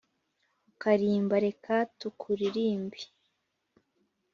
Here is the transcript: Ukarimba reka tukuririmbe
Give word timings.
Ukarimba 0.69 1.35
reka 1.45 1.73
tukuririmbe 1.99 2.99